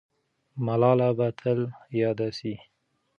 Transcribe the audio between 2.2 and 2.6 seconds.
سي.